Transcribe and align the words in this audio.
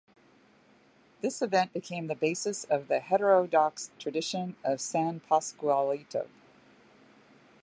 This 1.21 1.43
event 1.43 1.73
became 1.73 2.07
the 2.07 2.15
basis 2.15 2.63
of 2.63 2.87
the 2.87 3.01
heterodox 3.01 3.91
tradition 3.99 4.55
of 4.63 4.81
San 4.81 5.19
Pascualito. 5.19 6.27